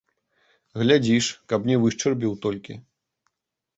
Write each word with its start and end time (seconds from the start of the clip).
Глядзі 0.83 1.17
ж, 1.27 1.37
каб 1.53 1.69
не 1.73 1.79
вышчарбіў 1.85 2.33
толькі. 2.47 2.73